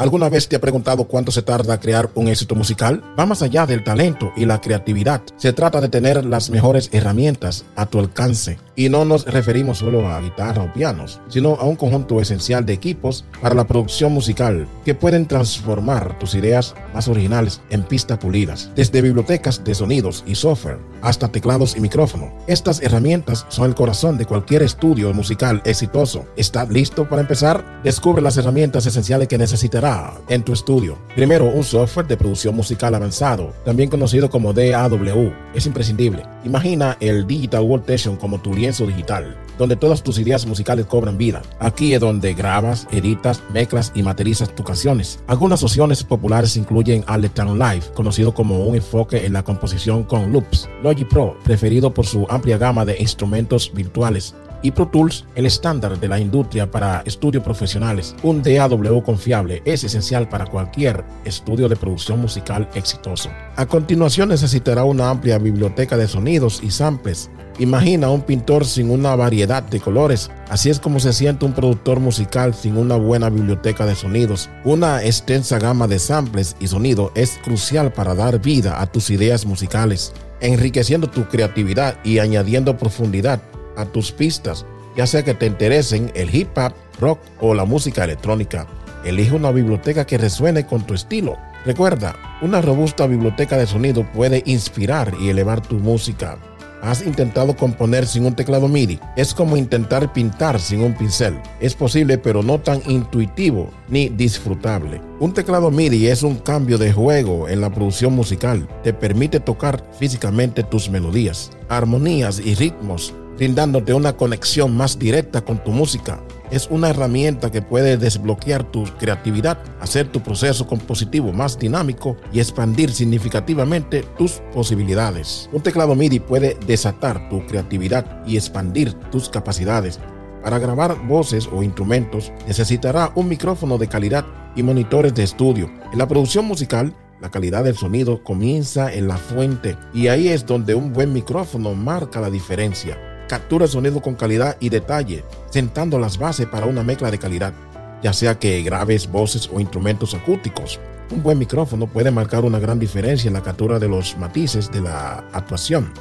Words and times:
¿Alguna 0.00 0.30
vez 0.30 0.48
te 0.48 0.56
ha 0.56 0.60
preguntado 0.62 1.04
cuánto 1.04 1.30
se 1.30 1.42
tarda 1.42 1.78
crear 1.78 2.08
un 2.14 2.28
éxito 2.28 2.54
musical? 2.54 3.04
Va 3.18 3.26
más 3.26 3.42
allá 3.42 3.66
del 3.66 3.84
talento 3.84 4.32
y 4.34 4.46
la 4.46 4.58
creatividad. 4.58 5.20
Se 5.36 5.52
trata 5.52 5.78
de 5.82 5.90
tener 5.90 6.24
las 6.24 6.48
mejores 6.48 6.88
herramientas 6.92 7.66
a 7.76 7.84
tu 7.84 7.98
alcance. 7.98 8.58
Y 8.80 8.88
no 8.88 9.04
nos 9.04 9.26
referimos 9.26 9.76
solo 9.76 10.08
a 10.08 10.22
guitarra 10.22 10.62
o 10.62 10.72
pianos, 10.72 11.20
sino 11.28 11.50
a 11.56 11.64
un 11.64 11.76
conjunto 11.76 12.18
esencial 12.18 12.64
de 12.64 12.72
equipos 12.72 13.26
para 13.42 13.54
la 13.54 13.66
producción 13.66 14.10
musical 14.10 14.66
que 14.86 14.94
pueden 14.94 15.26
transformar 15.26 16.18
tus 16.18 16.34
ideas 16.34 16.74
más 16.94 17.06
originales 17.06 17.60
en 17.68 17.82
pistas 17.82 18.16
pulidas. 18.16 18.70
Desde 18.74 19.02
bibliotecas 19.02 19.62
de 19.64 19.74
sonidos 19.74 20.24
y 20.26 20.34
software 20.34 20.78
hasta 21.02 21.28
teclados 21.28 21.76
y 21.76 21.80
micrófono. 21.80 22.32
Estas 22.46 22.80
herramientas 22.80 23.44
son 23.50 23.66
el 23.66 23.74
corazón 23.74 24.16
de 24.16 24.24
cualquier 24.24 24.62
estudio 24.62 25.12
musical 25.12 25.60
exitoso. 25.66 26.24
¿Estás 26.36 26.70
listo 26.70 27.06
para 27.06 27.20
empezar? 27.20 27.82
Descubre 27.84 28.22
las 28.22 28.38
herramientas 28.38 28.86
esenciales 28.86 29.28
que 29.28 29.36
necesitarás 29.36 30.14
en 30.30 30.42
tu 30.42 30.54
estudio. 30.54 30.96
Primero, 31.14 31.44
un 31.46 31.64
software 31.64 32.06
de 32.06 32.16
producción 32.16 32.56
musical 32.56 32.94
avanzado, 32.94 33.52
también 33.62 33.90
conocido 33.90 34.30
como 34.30 34.54
DAW, 34.54 35.34
es 35.54 35.66
imprescindible. 35.66 36.22
Imagina 36.44 36.96
el 37.00 37.26
Digital 37.26 37.62
Workstation 37.62 38.16
como 38.16 38.40
tu 38.40 38.54
lienzo 38.54 38.69
digital, 38.78 39.36
donde 39.58 39.76
todas 39.76 40.02
tus 40.02 40.18
ideas 40.18 40.46
musicales 40.46 40.86
cobran 40.86 41.18
vida. 41.18 41.42
Aquí 41.58 41.94
es 41.94 42.00
donde 42.00 42.34
grabas, 42.34 42.86
editas, 42.90 43.42
mezclas 43.52 43.92
y 43.94 44.02
materializas 44.02 44.54
tus 44.54 44.64
canciones. 44.64 45.20
Algunas 45.26 45.62
opciones 45.62 46.04
populares 46.04 46.56
incluyen 46.56 47.04
Aletan 47.06 47.58
Live, 47.58 47.92
conocido 47.94 48.32
como 48.32 48.64
un 48.64 48.76
enfoque 48.76 49.26
en 49.26 49.32
la 49.32 49.42
composición 49.42 50.04
con 50.04 50.32
loops, 50.32 50.68
Logic 50.82 51.08
Pro, 51.08 51.36
preferido 51.44 51.92
por 51.92 52.06
su 52.06 52.26
amplia 52.30 52.58
gama 52.58 52.84
de 52.84 52.96
instrumentos 53.00 53.72
virtuales, 53.74 54.34
y 54.62 54.70
Pro 54.70 54.88
Tools, 54.88 55.24
el 55.34 55.46
estándar 55.46 55.98
de 55.98 56.08
la 56.08 56.18
industria 56.18 56.70
para 56.70 57.02
estudios 57.04 57.42
profesionales. 57.42 58.14
Un 58.22 58.42
DAW 58.42 59.02
confiable 59.02 59.62
es 59.64 59.84
esencial 59.84 60.28
para 60.28 60.46
cualquier 60.46 61.04
estudio 61.24 61.68
de 61.68 61.76
producción 61.76 62.20
musical 62.20 62.68
exitoso. 62.74 63.30
A 63.56 63.66
continuación 63.66 64.28
necesitará 64.28 64.84
una 64.84 65.10
amplia 65.10 65.38
biblioteca 65.38 65.96
de 65.96 66.08
sonidos 66.08 66.60
y 66.62 66.70
samples. 66.70 67.30
Imagina 67.58 68.08
un 68.10 68.22
pintor 68.22 68.64
sin 68.64 68.90
una 68.90 69.14
variedad 69.16 69.62
de 69.62 69.80
colores. 69.80 70.30
Así 70.48 70.70
es 70.70 70.80
como 70.80 70.98
se 70.98 71.12
siente 71.12 71.44
un 71.44 71.52
productor 71.52 72.00
musical 72.00 72.54
sin 72.54 72.76
una 72.76 72.96
buena 72.96 73.28
biblioteca 73.28 73.84
de 73.84 73.94
sonidos. 73.94 74.48
Una 74.64 75.04
extensa 75.04 75.58
gama 75.58 75.86
de 75.86 75.98
samples 75.98 76.56
y 76.58 76.68
sonido 76.68 77.12
es 77.14 77.38
crucial 77.44 77.92
para 77.92 78.14
dar 78.14 78.40
vida 78.40 78.80
a 78.80 78.86
tus 78.86 79.10
ideas 79.10 79.44
musicales, 79.44 80.12
enriqueciendo 80.40 81.10
tu 81.10 81.28
creatividad 81.28 81.96
y 82.02 82.18
añadiendo 82.18 82.78
profundidad 82.78 83.42
tus 83.86 84.12
pistas, 84.12 84.64
ya 84.96 85.06
sea 85.06 85.22
que 85.22 85.34
te 85.34 85.46
interesen 85.46 86.10
el 86.14 86.34
hip 86.34 86.56
hop, 86.56 86.72
rock 87.00 87.20
o 87.40 87.54
la 87.54 87.64
música 87.64 88.04
electrónica. 88.04 88.66
Elige 89.04 89.34
una 89.34 89.50
biblioteca 89.50 90.06
que 90.06 90.18
resuene 90.18 90.66
con 90.66 90.86
tu 90.86 90.94
estilo. 90.94 91.36
Recuerda, 91.64 92.16
una 92.42 92.60
robusta 92.60 93.06
biblioteca 93.06 93.56
de 93.56 93.66
sonido 93.66 94.04
puede 94.12 94.42
inspirar 94.46 95.14
y 95.20 95.28
elevar 95.28 95.60
tu 95.60 95.76
música. 95.76 96.38
¿Has 96.82 97.02
intentado 97.06 97.54
componer 97.56 98.06
sin 98.06 98.24
un 98.24 98.34
teclado 98.34 98.66
MIDI? 98.66 98.98
Es 99.14 99.34
como 99.34 99.58
intentar 99.58 100.14
pintar 100.14 100.58
sin 100.58 100.80
un 100.80 100.94
pincel. 100.94 101.38
Es 101.60 101.74
posible 101.74 102.16
pero 102.16 102.42
no 102.42 102.58
tan 102.58 102.80
intuitivo 102.86 103.70
ni 103.88 104.08
disfrutable. 104.08 105.00
Un 105.18 105.34
teclado 105.34 105.70
MIDI 105.70 106.06
es 106.06 106.22
un 106.22 106.36
cambio 106.36 106.78
de 106.78 106.92
juego 106.92 107.48
en 107.48 107.60
la 107.60 107.68
producción 107.68 108.14
musical. 108.14 108.66
Te 108.82 108.94
permite 108.94 109.40
tocar 109.40 109.84
físicamente 109.98 110.62
tus 110.62 110.88
melodías, 110.88 111.50
armonías 111.68 112.40
y 112.40 112.54
ritmos 112.54 113.14
brindándote 113.40 113.94
una 113.94 114.18
conexión 114.18 114.76
más 114.76 114.98
directa 114.98 115.40
con 115.40 115.64
tu 115.64 115.70
música. 115.70 116.20
Es 116.50 116.68
una 116.70 116.90
herramienta 116.90 117.50
que 117.50 117.62
puede 117.62 117.96
desbloquear 117.96 118.70
tu 118.70 118.84
creatividad, 118.98 119.58
hacer 119.80 120.08
tu 120.12 120.22
proceso 120.22 120.66
compositivo 120.66 121.32
más 121.32 121.58
dinámico 121.58 122.18
y 122.34 122.40
expandir 122.40 122.92
significativamente 122.92 124.04
tus 124.18 124.42
posibilidades. 124.52 125.48
Un 125.54 125.62
teclado 125.62 125.94
MIDI 125.94 126.20
puede 126.20 126.58
desatar 126.66 127.30
tu 127.30 127.46
creatividad 127.46 128.04
y 128.26 128.36
expandir 128.36 128.92
tus 129.10 129.30
capacidades. 129.30 129.98
Para 130.44 130.58
grabar 130.58 131.06
voces 131.06 131.48
o 131.50 131.62
instrumentos 131.62 132.30
necesitará 132.46 133.10
un 133.14 133.26
micrófono 133.26 133.78
de 133.78 133.88
calidad 133.88 134.26
y 134.54 134.62
monitores 134.62 135.14
de 135.14 135.22
estudio. 135.22 135.70
En 135.90 135.98
la 135.98 136.06
producción 136.06 136.44
musical, 136.44 136.94
la 137.22 137.30
calidad 137.30 137.64
del 137.64 137.76
sonido 137.76 138.22
comienza 138.22 138.92
en 138.92 139.08
la 139.08 139.16
fuente 139.16 139.78
y 139.94 140.08
ahí 140.08 140.28
es 140.28 140.44
donde 140.44 140.74
un 140.74 140.92
buen 140.92 141.14
micrófono 141.14 141.74
marca 141.74 142.20
la 142.20 142.28
diferencia 142.28 142.98
captura 143.30 143.66
el 143.66 143.70
sonido 143.70 144.02
con 144.02 144.16
calidad 144.16 144.56
y 144.58 144.70
detalle, 144.70 145.22
sentando 145.50 146.00
las 146.00 146.18
bases 146.18 146.46
para 146.46 146.66
una 146.66 146.82
mezcla 146.82 147.12
de 147.12 147.18
calidad, 147.18 147.54
ya 148.02 148.12
sea 148.12 148.40
que 148.40 148.60
grabes 148.64 149.08
voces 149.08 149.48
o 149.54 149.60
instrumentos 149.60 150.14
acústicos. 150.14 150.80
Un 151.12 151.22
buen 151.22 151.38
micrófono 151.38 151.86
puede 151.86 152.10
marcar 152.10 152.44
una 152.44 152.58
gran 152.58 152.80
diferencia 152.80 153.28
en 153.28 153.34
la 153.34 153.42
captura 153.42 153.78
de 153.78 153.86
los 153.86 154.18
matices 154.18 154.68
de 154.72 154.80
la 154.80 155.24
actuación. 155.32 155.92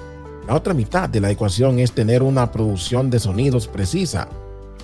La 0.47 0.55
otra 0.55 0.73
mitad 0.73 1.07
de 1.07 1.21
la 1.21 1.29
ecuación 1.29 1.77
es 1.77 1.91
tener 1.91 2.23
una 2.23 2.51
producción 2.51 3.11
de 3.11 3.19
sonidos 3.19 3.67
precisa. 3.67 4.27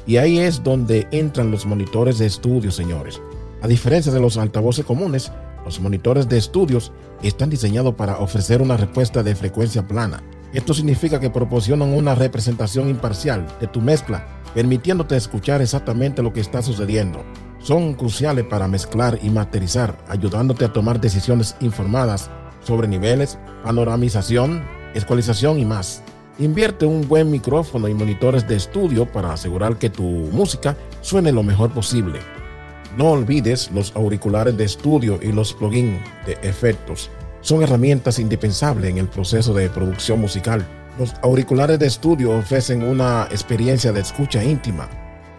Y 0.05 0.17
ahí 0.17 0.37
es 0.37 0.63
donde 0.63 1.07
entran 1.09 1.49
los 1.49 1.65
monitores 1.65 2.19
de 2.19 2.27
estudio, 2.27 2.69
señores. 2.69 3.19
A 3.63 3.67
diferencia 3.67 4.11
de 4.11 4.19
los 4.19 4.37
altavoces 4.37 4.85
comunes, 4.85 5.31
los 5.65 5.79
monitores 5.79 6.29
de 6.29 6.37
estudios 6.37 6.91
están 7.23 7.49
diseñados 7.49 7.95
para 7.95 8.19
ofrecer 8.19 8.61
una 8.61 8.77
respuesta 8.77 9.23
de 9.23 9.33
frecuencia 9.33 9.87
plana, 9.87 10.21
esto 10.55 10.73
significa 10.73 11.19
que 11.19 11.29
proporcionan 11.29 11.93
una 11.93 12.15
representación 12.15 12.89
imparcial 12.89 13.45
de 13.59 13.67
tu 13.67 13.81
mezcla, 13.81 14.25
permitiéndote 14.53 15.17
escuchar 15.17 15.61
exactamente 15.61 16.23
lo 16.23 16.31
que 16.31 16.39
está 16.39 16.61
sucediendo. 16.61 17.25
Son 17.59 17.93
cruciales 17.93 18.45
para 18.45 18.69
mezclar 18.69 19.19
y 19.21 19.29
masterizar, 19.29 19.97
ayudándote 20.07 20.63
a 20.63 20.71
tomar 20.71 21.01
decisiones 21.01 21.57
informadas 21.59 22.29
sobre 22.63 22.87
niveles, 22.87 23.37
panoramización, 23.65 24.63
escualización 24.93 25.59
y 25.59 25.65
más. 25.65 26.03
Invierte 26.39 26.85
un 26.85 27.05
buen 27.05 27.31
micrófono 27.31 27.89
y 27.89 27.93
monitores 27.93 28.47
de 28.47 28.55
estudio 28.55 29.11
para 29.11 29.33
asegurar 29.33 29.77
que 29.77 29.89
tu 29.89 30.03
música 30.03 30.77
suene 31.01 31.33
lo 31.33 31.43
mejor 31.43 31.71
posible. 31.71 32.19
No 32.97 33.11
olvides 33.11 33.71
los 33.71 33.93
auriculares 33.93 34.55
de 34.55 34.63
estudio 34.63 35.19
y 35.21 35.33
los 35.33 35.53
plugins 35.53 35.99
de 36.25 36.37
efectos 36.43 37.09
son 37.45 37.61
herramientas 37.61 38.17
indispensables 38.17 38.89
en 38.89 38.97
el 38.97 39.07
proceso 39.07 39.53
de 39.53 39.69
producción 39.69 40.19
musical. 40.19 40.65
Los 40.97 41.13
auriculares 41.21 41.77
de 41.77 41.85
estudio 41.85 42.31
ofrecen 42.31 42.81
una 42.81 43.27
experiencia 43.29 43.91
de 43.91 44.01
escucha 44.01 44.43
íntima. 44.43 44.89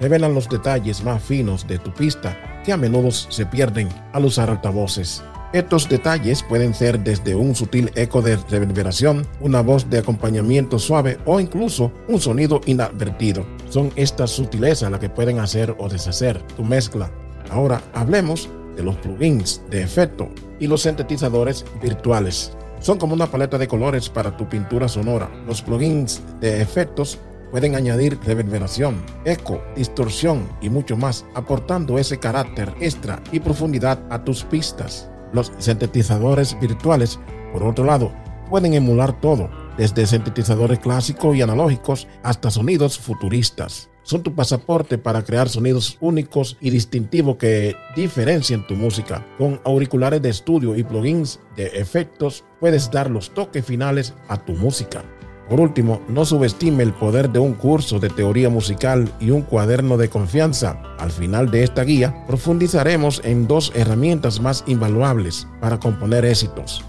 Revelan 0.00 0.33
los 0.33 0.49
detalles 0.49 1.03
más 1.03 1.21
finos 1.21 1.66
de 1.66 1.81
tu 1.81 1.93
pista 1.93 2.62
que 2.65 2.72
a 2.72 2.77
menudo 2.77 3.11
se 3.11 3.45
pierden 3.45 3.89
al 4.12 4.25
usar 4.25 4.50
altavoces. 4.50 5.25
Estos 5.53 5.89
detalles 5.89 6.45
pueden 6.45 6.75
ser 6.75 7.00
desde 7.00 7.34
un 7.34 7.56
sutil 7.56 7.91
eco 7.97 8.22
de 8.22 8.37
reverberación, 8.37 9.27
una 9.41 9.61
voz 9.61 9.91
de 9.91 9.99
acompañamiento 9.99 10.78
suave 10.78 11.19
o 11.25 11.41
incluso 11.41 11.91
un 12.06 12.21
sonido 12.21 12.61
inadvertido. 12.66 13.45
Son 13.69 13.91
estas 13.97 14.31
sutilezas 14.31 14.93
las 14.93 15.00
que 15.00 15.11
pueden 15.11 15.41
hacer 15.41 15.75
o 15.77 15.89
deshacer 15.89 16.41
tu 16.56 16.62
mezcla. 16.62 17.11
Ahora 17.50 17.83
hablemos 17.95 18.49
de 18.76 18.82
los 18.82 18.97
plugins 18.97 19.62
de 19.70 19.82
efecto 19.82 20.28
y 20.60 20.66
los 20.66 20.82
sintetizadores 20.82 21.64
virtuales. 21.82 22.53
Son 22.81 22.98
como 22.98 23.14
una 23.14 23.26
paleta 23.26 23.59
de 23.59 23.69
colores 23.69 24.09
para 24.09 24.37
tu 24.37 24.48
pintura 24.48 24.88
sonora. 24.88 25.31
Los 25.47 25.62
plugins 25.62 26.22
de 26.41 26.60
efectos 26.60 27.19
pueden 27.50 27.75
añadir 27.75 28.19
reverberación, 28.25 29.03
eco, 29.25 29.62
distorsión 29.75 30.48
y 30.60 30.69
mucho 30.69 30.97
más, 30.97 31.25
aportando 31.34 31.98
ese 31.98 32.19
carácter 32.19 32.75
extra 32.81 33.22
y 33.32 33.41
profundidad 33.41 33.98
a 34.10 34.22
tus 34.25 34.44
pistas. 34.44 35.10
Los 35.32 35.53
sintetizadores 35.59 36.59
virtuales, 36.60 37.19
por 37.53 37.62
otro 37.62 37.84
lado, 37.84 38.12
pueden 38.50 38.75
emular 38.75 39.20
todo, 39.20 39.48
desde 39.76 40.06
sintetizadores 40.06 40.78
clásicos 40.78 41.37
y 41.37 41.42
analógicos 41.42 42.09
hasta 42.22 42.50
sonidos 42.50 42.98
futuristas 42.98 43.91
son 44.06 44.22
tu 44.22 44.34
pasaporte 44.34 44.98
para 44.98 45.22
crear 45.22 45.48
sonidos 45.48 45.98
únicos 46.00 46.56
y 46.60 46.70
distintivos 46.70 47.37
que 47.37 47.75
diferencien 47.97 48.65
tu 48.65 48.76
música. 48.76 49.26
Con 49.36 49.60
auriculares 49.65 50.22
de 50.22 50.28
estudio 50.28 50.77
y 50.77 50.84
plugins 50.84 51.41
de 51.56 51.66
efectos 51.66 52.45
puedes 52.60 52.89
dar 52.92 53.10
los 53.10 53.34
toques 53.34 53.65
finales 53.65 54.15
a 54.28 54.36
tu 54.36 54.53
música. 54.53 55.04
Por 55.48 55.60
último, 55.60 56.01
no 56.09 56.24
subestime 56.24 56.84
el 56.84 56.92
poder 56.92 57.30
de 57.30 57.41
un 57.41 57.54
curso 57.54 57.98
de 57.98 58.09
teoría 58.09 58.48
musical 58.48 59.12
y 59.21 59.30
un 59.30 59.42
cuaderno 59.42 59.97
de 59.97 60.09
confianza. 60.09 60.80
Al 60.98 61.10
final 61.10 61.51
de 61.51 61.65
esta 61.65 61.83
guía, 61.83 62.24
profundizaremos 62.27 63.21
en 63.24 63.48
dos 63.48 63.72
herramientas 63.74 64.41
más 64.41 64.62
invaluables 64.68 65.48
para 65.60 65.80
componer 65.80 66.24
éxitos. 66.24 66.84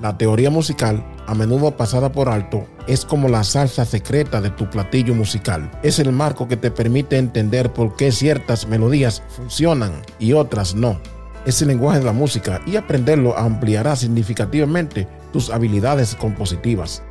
La 0.00 0.16
teoría 0.16 0.50
musical, 0.50 1.04
a 1.26 1.34
menudo 1.34 1.76
pasada 1.76 2.12
por 2.12 2.28
alto, 2.28 2.66
es 2.86 3.04
como 3.04 3.28
la 3.28 3.44
salsa 3.44 3.84
secreta 3.84 4.40
de 4.40 4.50
tu 4.50 4.68
platillo 4.70 5.14
musical. 5.14 5.70
Es 5.82 5.98
el 5.98 6.12
marco 6.12 6.48
que 6.48 6.56
te 6.56 6.70
permite 6.70 7.18
entender 7.18 7.72
por 7.72 7.96
qué 7.96 8.12
ciertas 8.12 8.68
melodías 8.68 9.22
funcionan 9.28 10.02
y 10.18 10.32
otras 10.32 10.74
no. 10.74 11.00
Es 11.46 11.62
el 11.62 11.68
lenguaje 11.68 11.98
de 11.98 12.04
la 12.04 12.12
música 12.12 12.60
y 12.66 12.76
aprenderlo 12.76 13.36
ampliará 13.36 13.96
significativamente 13.96 15.08
tus 15.32 15.50
habilidades 15.50 16.14
compositivas. 16.14 17.02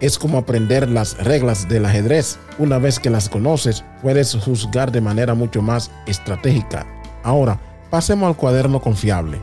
Es 0.00 0.18
como 0.18 0.38
aprender 0.38 0.88
las 0.88 1.16
reglas 1.18 1.68
del 1.68 1.86
ajedrez. 1.86 2.38
Una 2.58 2.78
vez 2.78 2.98
que 2.98 3.10
las 3.10 3.28
conoces, 3.28 3.84
puedes 4.02 4.34
juzgar 4.34 4.92
de 4.92 5.00
manera 5.00 5.34
mucho 5.34 5.62
más 5.62 5.90
estratégica. 6.06 6.86
Ahora, 7.22 7.58
Pasemos 7.94 8.26
al 8.26 8.36
cuaderno 8.36 8.80
confiable, 8.80 9.38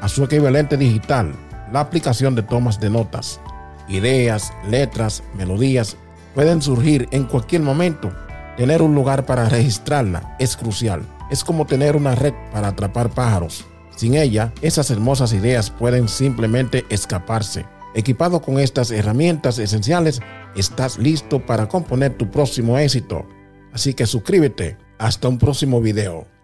a 0.00 0.08
su 0.08 0.22
equivalente 0.22 0.76
digital, 0.76 1.32
la 1.72 1.80
aplicación 1.80 2.34
de 2.34 2.42
tomas 2.42 2.80
de 2.80 2.90
notas. 2.90 3.40
Ideas, 3.88 4.52
letras, 4.68 5.22
melodías 5.36 5.96
pueden 6.34 6.60
surgir 6.60 7.08
en 7.12 7.24
cualquier 7.24 7.62
momento. 7.62 8.12
Tener 8.56 8.82
un 8.82 8.94
lugar 8.94 9.26
para 9.26 9.48
registrarla 9.48 10.36
es 10.38 10.56
crucial. 10.56 11.02
Es 11.30 11.44
como 11.44 11.66
tener 11.66 11.96
una 11.96 12.14
red 12.14 12.34
para 12.52 12.68
atrapar 12.68 13.10
pájaros. 13.10 13.64
Sin 13.96 14.14
ella, 14.14 14.52
esas 14.60 14.90
hermosas 14.90 15.32
ideas 15.32 15.70
pueden 15.70 16.08
simplemente 16.08 16.84
escaparse. 16.90 17.66
Equipado 17.94 18.42
con 18.42 18.58
estas 18.58 18.90
herramientas 18.90 19.58
esenciales, 19.58 20.20
estás 20.54 20.98
listo 20.98 21.44
para 21.44 21.68
componer 21.68 22.14
tu 22.14 22.30
próximo 22.30 22.78
éxito. 22.78 23.26
Así 23.72 23.94
que 23.94 24.06
suscríbete. 24.06 24.76
Hasta 24.98 25.28
un 25.28 25.38
próximo 25.38 25.80
video. 25.80 26.35